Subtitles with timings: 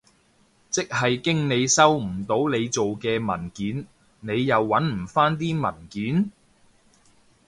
[0.71, 3.85] 即係經理收唔到你做嘅文件，
[4.21, 6.31] 你又搵唔返啲文件？